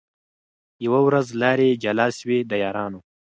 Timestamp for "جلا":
1.83-2.07